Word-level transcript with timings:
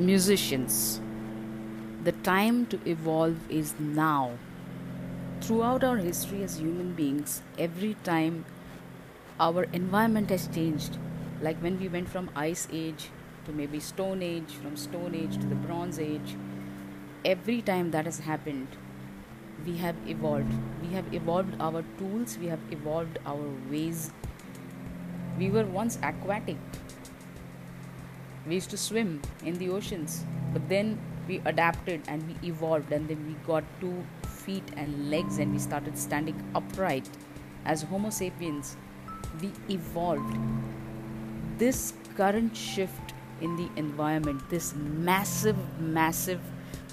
Musicians, 0.00 0.98
the 2.04 2.12
time 2.12 2.64
to 2.64 2.80
evolve 2.88 3.36
is 3.50 3.74
now. 3.78 4.30
Throughout 5.42 5.84
our 5.84 5.98
history 5.98 6.42
as 6.42 6.58
human 6.58 6.94
beings, 6.94 7.42
every 7.58 7.94
time 8.02 8.46
our 9.38 9.64
environment 9.64 10.30
has 10.30 10.48
changed, 10.48 10.96
like 11.42 11.58
when 11.58 11.78
we 11.78 11.88
went 11.88 12.08
from 12.08 12.30
ice 12.34 12.66
age 12.72 13.10
to 13.44 13.52
maybe 13.52 13.78
stone 13.78 14.22
age, 14.22 14.52
from 14.62 14.76
stone 14.76 15.14
age 15.14 15.36
to 15.38 15.46
the 15.46 15.54
bronze 15.54 15.98
age, 15.98 16.34
every 17.24 17.60
time 17.60 17.90
that 17.90 18.06
has 18.06 18.20
happened, 18.20 18.68
we 19.66 19.76
have 19.76 19.96
evolved. 20.06 20.52
We 20.82 20.94
have 20.94 21.12
evolved 21.12 21.54
our 21.60 21.84
tools, 21.98 22.38
we 22.40 22.46
have 22.46 22.60
evolved 22.70 23.18
our 23.26 23.48
ways. 23.70 24.10
We 25.38 25.50
were 25.50 25.64
once 25.64 25.98
aquatic, 26.02 26.56
we 28.46 28.54
used 28.54 28.70
to 28.70 28.76
swim 28.76 29.20
in 29.44 29.58
the 29.58 29.68
oceans, 29.68 30.24
but 30.52 30.68
then 30.68 30.98
we 31.28 31.40
adapted 31.44 32.02
and 32.08 32.26
we 32.26 32.48
evolved, 32.48 32.92
and 32.92 33.08
then 33.08 33.26
we 33.26 33.34
got 33.46 33.64
two 33.80 34.04
feet 34.24 34.64
and 34.76 35.10
legs 35.10 35.38
and 35.38 35.52
we 35.52 35.58
started 35.58 35.96
standing 35.98 36.42
upright 36.54 37.08
as 37.64 37.82
Homo 37.82 38.10
sapiens. 38.10 38.76
We 39.40 39.52
evolved. 39.68 40.36
This 41.58 41.92
current 42.16 42.56
shift 42.56 43.12
in 43.40 43.56
the 43.56 43.68
environment, 43.76 44.48
this 44.50 44.74
massive, 44.74 45.56
massive 45.78 46.40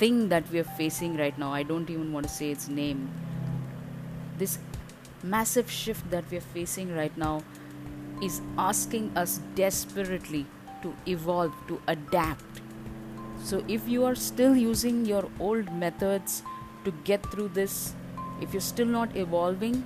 thing 0.00 0.28
that 0.30 0.50
we 0.50 0.58
are 0.58 0.70
facing 0.80 1.16
right 1.18 1.38
now, 1.38 1.52
I 1.52 1.62
don't 1.62 1.90
even 1.90 2.12
want 2.12 2.26
to 2.26 2.32
say 2.32 2.50
its 2.50 2.68
name. 2.68 3.10
This 4.38 4.58
massive 5.22 5.70
shift 5.70 6.10
that 6.10 6.30
we 6.30 6.38
are 6.38 6.48
facing 6.54 6.94
right 6.96 7.16
now 7.18 7.42
is 8.22 8.40
asking 8.56 9.12
us 9.14 9.40
desperately 9.54 10.46
to 10.82 10.94
evolve, 11.06 11.52
to 11.68 11.80
adapt. 11.86 12.62
So, 13.44 13.62
if 13.68 13.86
you 13.88 14.04
are 14.06 14.14
still 14.14 14.56
using 14.56 15.04
your 15.04 15.28
old 15.38 15.72
methods 15.72 16.42
to 16.84 16.92
get 17.04 17.30
through 17.30 17.48
this, 17.48 17.94
if 18.40 18.54
you're 18.54 18.68
still 18.72 18.86
not 18.86 19.14
evolving, 19.16 19.84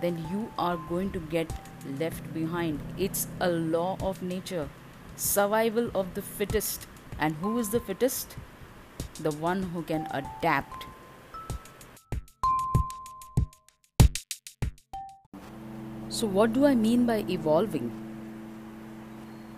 then 0.00 0.24
you 0.30 0.52
are 0.56 0.76
going 0.88 1.10
to 1.12 1.20
get 1.36 1.52
left 1.98 2.32
behind. 2.32 2.80
It's 2.96 3.26
a 3.40 3.48
law 3.48 3.96
of 4.00 4.22
nature. 4.22 4.68
Survival 5.16 5.90
of 5.94 6.14
the 6.14 6.22
fittest. 6.22 6.86
And 7.18 7.34
who 7.36 7.58
is 7.58 7.70
the 7.70 7.80
fittest? 7.80 8.36
The 9.20 9.32
one 9.32 9.62
who 9.62 9.82
can 9.82 10.08
adapt. 10.10 10.86
So, 16.08 16.26
what 16.26 16.52
do 16.52 16.66
I 16.66 16.74
mean 16.74 17.06
by 17.06 17.24
evolving? 17.28 18.06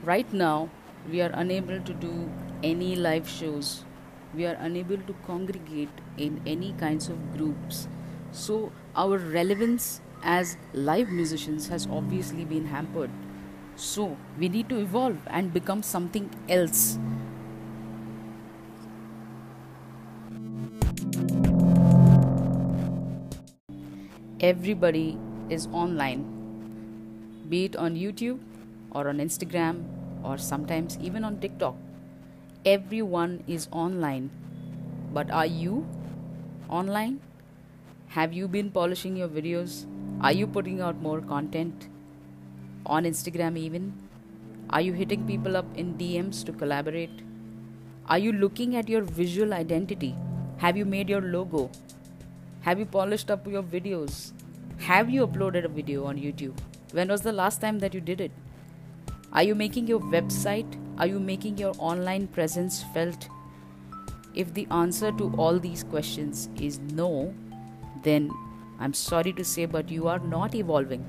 right 0.08 0.32
now 0.32 0.70
we 1.10 1.20
are 1.20 1.30
unable 1.34 1.80
to 1.86 1.94
do 2.02 2.30
any 2.62 2.94
live 2.96 3.28
shows 3.28 3.84
we 4.34 4.46
are 4.46 4.56
unable 4.66 4.96
to 5.08 5.14
congregate 5.26 6.00
in 6.16 6.40
any 6.46 6.72
kinds 6.82 7.08
of 7.08 7.18
groups 7.36 7.88
so 8.30 8.70
our 8.94 9.18
relevance 9.18 10.00
as 10.22 10.56
live 10.72 11.08
musicians 11.08 11.68
has 11.68 11.86
obviously 11.98 12.44
been 12.44 12.66
hampered 12.66 13.10
so 13.74 14.16
we 14.38 14.48
need 14.48 14.68
to 14.68 14.78
evolve 14.78 15.18
and 15.26 15.52
become 15.52 15.82
something 15.82 16.30
else 16.48 16.98
everybody 24.40 25.18
is 25.50 25.68
online 25.72 26.26
be 27.48 27.64
it 27.64 27.76
on 27.76 27.94
youtube 27.94 28.38
or 28.92 29.08
on 29.08 29.18
instagram 29.18 29.84
or 30.22 30.38
sometimes 30.38 30.98
even 31.00 31.24
on 31.24 31.38
TikTok. 31.38 31.76
Everyone 32.64 33.42
is 33.46 33.68
online. 33.70 34.30
But 35.12 35.30
are 35.30 35.46
you 35.46 35.86
online? 36.68 37.20
Have 38.08 38.32
you 38.32 38.48
been 38.48 38.70
polishing 38.70 39.16
your 39.16 39.28
videos? 39.28 39.86
Are 40.20 40.32
you 40.32 40.46
putting 40.46 40.80
out 40.80 41.00
more 41.00 41.20
content? 41.20 41.88
On 42.86 43.04
Instagram, 43.04 43.56
even? 43.58 43.92
Are 44.70 44.80
you 44.80 44.92
hitting 44.92 45.26
people 45.26 45.56
up 45.56 45.66
in 45.76 45.94
DMs 45.94 46.44
to 46.44 46.52
collaborate? 46.52 47.22
Are 48.06 48.18
you 48.18 48.32
looking 48.32 48.76
at 48.76 48.88
your 48.88 49.02
visual 49.02 49.52
identity? 49.52 50.14
Have 50.58 50.76
you 50.76 50.84
made 50.84 51.08
your 51.08 51.20
logo? 51.20 51.70
Have 52.68 52.78
you 52.78 52.84
polished 52.84 53.30
up 53.30 53.46
your 53.46 53.62
videos? 53.62 54.32
Have 54.80 55.08
you 55.08 55.26
uploaded 55.26 55.64
a 55.64 55.68
video 55.68 56.04
on 56.04 56.18
YouTube? 56.18 56.58
When 56.92 57.08
was 57.08 57.22
the 57.22 57.32
last 57.32 57.62
time 57.62 57.78
that 57.78 57.94
you 57.94 58.00
did 58.02 58.20
it? 58.20 58.30
Are 59.32 59.42
you 59.42 59.54
making 59.54 59.86
your 59.86 60.00
website? 60.00 60.76
Are 60.98 61.06
you 61.06 61.18
making 61.18 61.56
your 61.56 61.72
online 61.78 62.26
presence 62.26 62.84
felt? 62.92 63.26
If 64.34 64.52
the 64.52 64.66
answer 64.70 65.10
to 65.12 65.32
all 65.38 65.58
these 65.58 65.82
questions 65.82 66.50
is 66.60 66.78
no, 66.78 67.32
then 68.02 68.30
I'm 68.78 68.92
sorry 68.92 69.32
to 69.32 69.44
say, 69.46 69.64
but 69.64 69.88
you 69.90 70.06
are 70.06 70.18
not 70.18 70.54
evolving. 70.54 71.06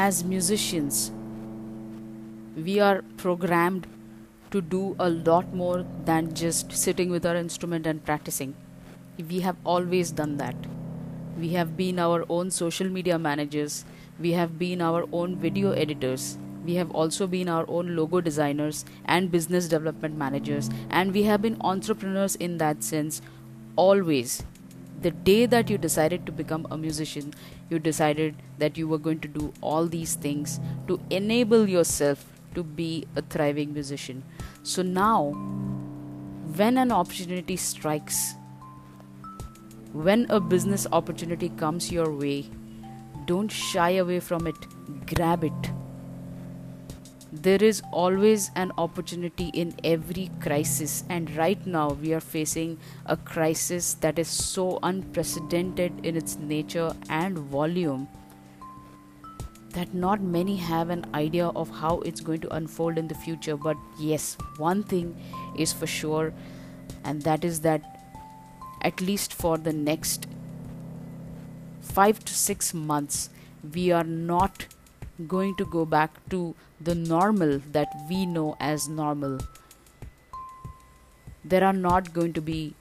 As 0.00 0.24
musicians, 0.24 1.12
we 2.56 2.80
are 2.80 3.02
programmed 3.18 3.86
to 4.50 4.62
do 4.62 4.96
a 4.98 5.10
lot 5.10 5.52
more 5.52 5.84
than 6.06 6.32
just 6.32 6.72
sitting 6.72 7.10
with 7.10 7.26
our 7.26 7.36
instrument 7.36 7.86
and 7.86 8.02
practicing. 8.02 8.54
We 9.28 9.40
have 9.40 9.56
always 9.62 10.10
done 10.10 10.38
that. 10.38 10.54
We 11.38 11.50
have 11.50 11.76
been 11.76 11.98
our 11.98 12.24
own 12.30 12.50
social 12.50 12.88
media 12.88 13.18
managers, 13.18 13.84
we 14.18 14.32
have 14.32 14.58
been 14.58 14.80
our 14.80 15.04
own 15.12 15.36
video 15.36 15.72
editors, 15.72 16.38
we 16.64 16.76
have 16.76 16.90
also 16.92 17.26
been 17.26 17.50
our 17.50 17.66
own 17.68 17.94
logo 17.94 18.22
designers 18.22 18.86
and 19.04 19.30
business 19.30 19.68
development 19.68 20.16
managers, 20.16 20.70
and 20.88 21.12
we 21.12 21.24
have 21.24 21.42
been 21.42 21.60
entrepreneurs 21.60 22.36
in 22.36 22.56
that 22.56 22.82
sense 22.82 23.20
always. 23.76 24.42
The 25.02 25.10
day 25.10 25.46
that 25.46 25.70
you 25.70 25.78
decided 25.78 26.26
to 26.26 26.32
become 26.32 26.66
a 26.70 26.76
musician, 26.76 27.32
you 27.70 27.78
decided 27.78 28.36
that 28.58 28.76
you 28.76 28.86
were 28.86 28.98
going 28.98 29.20
to 29.20 29.28
do 29.28 29.52
all 29.62 29.86
these 29.86 30.14
things 30.14 30.60
to 30.88 31.00
enable 31.08 31.68
yourself 31.68 32.24
to 32.54 32.62
be 32.62 33.06
a 33.16 33.22
thriving 33.22 33.72
musician. 33.72 34.22
So 34.62 34.82
now, 34.82 35.30
when 36.56 36.76
an 36.76 36.92
opportunity 36.92 37.56
strikes, 37.56 38.34
when 39.92 40.26
a 40.30 40.38
business 40.38 40.86
opportunity 40.92 41.48
comes 41.48 41.90
your 41.90 42.12
way, 42.12 42.50
don't 43.24 43.50
shy 43.50 43.90
away 43.92 44.20
from 44.20 44.46
it, 44.46 44.56
grab 45.06 45.44
it. 45.44 45.70
There 47.32 47.62
is 47.62 47.80
always 47.92 48.50
an 48.56 48.72
opportunity 48.76 49.50
in 49.54 49.74
every 49.84 50.30
crisis, 50.40 51.04
and 51.08 51.30
right 51.36 51.64
now 51.64 51.92
we 51.92 52.12
are 52.12 52.20
facing 52.20 52.78
a 53.06 53.16
crisis 53.16 53.94
that 53.94 54.18
is 54.18 54.26
so 54.26 54.80
unprecedented 54.82 56.04
in 56.04 56.16
its 56.16 56.36
nature 56.36 56.92
and 57.08 57.38
volume 57.38 58.08
that 59.74 59.94
not 59.94 60.20
many 60.20 60.56
have 60.56 60.90
an 60.90 61.06
idea 61.14 61.46
of 61.46 61.70
how 61.70 62.00
it's 62.00 62.20
going 62.20 62.40
to 62.40 62.52
unfold 62.52 62.98
in 62.98 63.06
the 63.06 63.14
future. 63.14 63.56
But 63.56 63.76
yes, 63.96 64.36
one 64.56 64.82
thing 64.82 65.16
is 65.56 65.72
for 65.72 65.86
sure, 65.86 66.34
and 67.04 67.22
that 67.22 67.44
is 67.44 67.60
that 67.60 67.82
at 68.82 69.00
least 69.00 69.32
for 69.32 69.56
the 69.56 69.72
next 69.72 70.26
five 71.80 72.18
to 72.24 72.34
six 72.34 72.74
months, 72.74 73.30
we 73.72 73.92
are 73.92 74.02
not 74.02 74.66
going 75.26 75.54
to 75.56 75.64
go 75.64 75.84
back 75.84 76.10
to 76.30 76.54
the 76.80 76.94
normal 76.94 77.60
that 77.72 77.88
we 78.08 78.26
know 78.26 78.56
as 78.60 78.88
normal. 78.88 79.38
There 81.44 81.64
are 81.64 81.72
not 81.72 82.12
going 82.12 82.32
to 82.34 82.40
be 82.40 82.74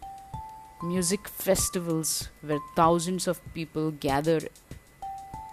music 0.81 1.27
festivals 1.27 2.29
where 2.41 2.59
thousands 2.75 3.27
of 3.27 3.41
people 3.53 3.91
gather 3.91 4.39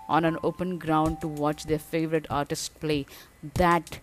on 0.09 0.25
an 0.25 0.39
open 0.45 0.79
ground 0.79 1.21
to 1.21 1.29
watch 1.29 1.65
their 1.65 1.79
favorite 1.79 2.27
artist 2.31 2.79
play. 2.81 3.07
That 3.55 3.99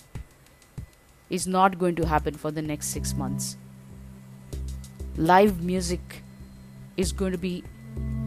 is 1.29 1.47
not 1.47 1.79
going 1.79 1.95
to 1.95 2.06
happen 2.06 2.33
for 2.36 2.51
the 2.51 2.62
next 2.62 2.88
six 2.88 3.13
months. 3.13 3.57
Live 5.15 5.63
music 5.63 6.24
is 6.97 7.12
going 7.12 7.31
to 7.31 7.38
be 7.38 7.63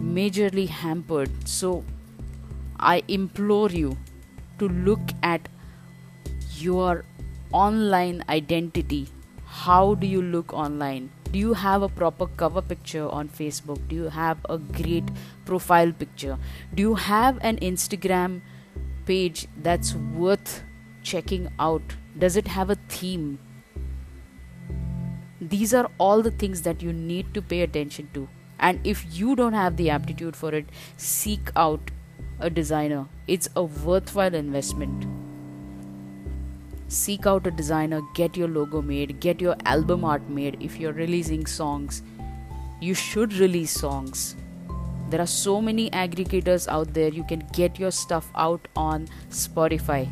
majorly 0.00 0.68
hampered. 0.68 1.30
So 1.48 1.84
I 2.78 3.02
implore 3.08 3.70
you 3.70 3.96
to 4.58 4.68
look 4.68 5.00
at 5.22 5.48
your 6.54 7.04
online 7.52 8.24
identity. 8.28 9.08
How 9.44 9.94
do 9.94 10.06
you 10.06 10.22
look 10.22 10.52
online? 10.52 11.10
do 11.36 11.38
you 11.40 11.54
have 11.54 11.82
a 11.82 11.88
proper 11.88 12.26
cover 12.42 12.62
picture 12.62 13.08
on 13.08 13.28
facebook? 13.28 13.80
Do 13.88 13.96
you 13.96 14.08
have 14.08 14.38
a 14.48 14.58
great 14.58 15.10
profile 15.44 15.92
picture? 15.92 16.38
Do 16.74 16.82
you 16.82 16.94
have 16.94 17.38
an 17.40 17.58
instagram 17.58 18.40
page 19.06 19.46
that's 19.62 19.94
worth 19.94 20.62
checking 21.02 21.48
out? 21.58 21.82
Does 22.18 22.36
it 22.36 22.48
have 22.48 22.70
a 22.70 22.76
theme? 22.88 23.38
These 25.40 25.74
are 25.74 25.90
all 25.98 26.22
the 26.22 26.30
things 26.30 26.62
that 26.62 26.82
you 26.82 26.92
need 26.92 27.34
to 27.34 27.42
pay 27.42 27.60
attention 27.62 28.08
to. 28.14 28.28
And 28.58 28.80
if 28.86 29.04
you 29.18 29.36
don't 29.36 29.52
have 29.52 29.76
the 29.76 29.90
aptitude 29.90 30.34
for 30.34 30.54
it 30.54 30.66
seek 30.96 31.50
out 31.54 31.90
a 32.40 32.50
designer. 32.50 33.06
It's 33.26 33.48
a 33.56 33.62
worthwhile 33.62 34.34
investment. 34.34 35.06
Seek 36.88 37.26
out 37.26 37.46
a 37.46 37.50
designer. 37.50 38.02
Get 38.14 38.36
your 38.36 38.48
logo 38.48 38.82
made. 38.82 39.20
Get 39.20 39.40
your 39.40 39.56
album 39.64 40.04
art 40.04 40.28
made. 40.28 40.56
If 40.60 40.78
you're 40.78 40.92
releasing 40.92 41.46
songs 41.46 42.02
you 42.80 42.94
should 42.94 43.32
release 43.34 43.70
songs. 43.70 44.36
There 45.08 45.20
are 45.20 45.26
so 45.26 45.62
many 45.62 45.88
aggregators 45.90 46.68
out 46.68 46.92
there. 46.92 47.08
You 47.08 47.24
can 47.24 47.46
get 47.52 47.78
your 47.78 47.90
stuff 47.90 48.30
out 48.34 48.68
on 48.76 49.08
spotify 49.30 50.08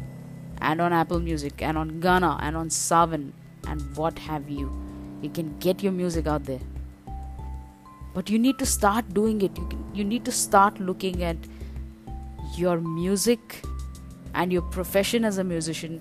and 0.61 0.81
on 0.81 0.93
apple 0.93 1.21
music 1.21 1.61
and 1.61 1.76
on 1.76 2.00
Gaana 2.00 2.38
and 2.41 2.56
on 2.56 2.69
Saavn 2.69 3.32
and 3.67 3.97
what 3.97 4.19
have 4.19 4.49
you. 4.49 4.73
You 5.21 5.31
can 5.31 5.59
get 5.59 5.82
your 5.82 5.93
music 5.93 6.26
out 6.26 6.44
there. 6.44 6.61
But 8.15 8.31
you 8.31 8.38
need 8.38 8.59
to 8.61 8.67
start 8.67 9.12
doing 9.12 9.43
it. 9.43 9.59
You, 9.59 9.67
can, 9.67 9.85
you 9.94 10.05
need 10.05 10.25
to 10.25 10.32
start 10.32 10.79
looking 10.79 11.23
at 11.23 11.37
your 12.56 12.81
music 12.81 13.62
and 14.35 14.52
your 14.52 14.62
profession 14.62 15.25
as 15.25 15.38
a 15.38 15.44
musician 15.44 16.00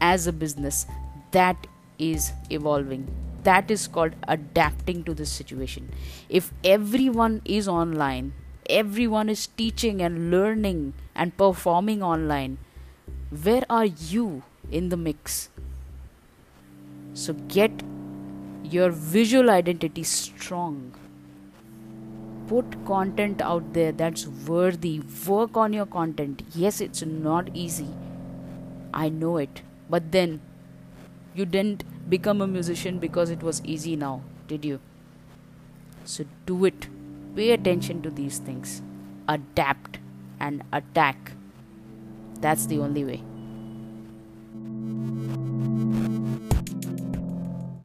as 0.00 0.26
a 0.26 0.32
business 0.32 0.86
that 1.30 1.66
is 1.98 2.32
evolving. 2.50 3.06
That 3.42 3.70
is 3.70 3.86
called 3.88 4.14
adapting 4.26 5.04
to 5.04 5.14
this 5.14 5.30
situation. 5.30 5.92
If 6.28 6.52
everyone 6.64 7.42
is 7.44 7.68
online 7.68 8.32
everyone 8.68 9.28
is 9.28 9.46
teaching 9.46 10.00
and 10.00 10.30
learning 10.30 10.94
and 11.14 11.36
performing 11.36 12.02
online 12.02 12.58
where 13.42 13.64
are 13.68 13.84
you 13.84 14.42
in 14.70 14.88
the 14.88 14.96
mix? 14.96 15.50
So 17.12 17.34
get 17.34 17.82
your 18.62 18.90
visual 18.90 19.50
identity 19.50 20.02
strong 20.02 20.94
put 22.48 22.78
content 22.86 23.42
out 23.42 23.72
there 23.72 23.92
that's 23.92 24.26
worthy 24.48 25.00
work 25.26 25.56
on 25.56 25.72
your 25.72 25.86
content 25.86 26.42
yes 26.54 26.80
it's 26.80 27.02
not 27.02 27.48
easy 27.54 27.88
i 28.92 29.08
know 29.08 29.36
it 29.36 29.62
but 29.88 30.10
then 30.12 30.40
you 31.34 31.44
didn't 31.44 31.84
become 32.08 32.40
a 32.40 32.46
musician 32.46 32.98
because 32.98 33.30
it 33.30 33.42
was 33.42 33.60
easy 33.64 33.96
now, 33.96 34.22
did 34.46 34.64
you? 34.64 34.80
So 36.04 36.24
do 36.46 36.64
it. 36.64 36.88
Pay 37.34 37.50
attention 37.50 38.02
to 38.02 38.10
these 38.10 38.38
things. 38.38 38.82
Adapt 39.28 39.98
and 40.38 40.62
attack. 40.72 41.32
That's 42.40 42.66
the 42.66 42.78
only 42.78 43.04
way. 43.04 43.22